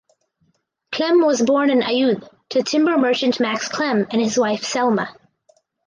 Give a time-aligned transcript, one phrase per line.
[0.91, 5.13] Klemm was born in Aiud to timber merchant Max Klemm and his wife Selma.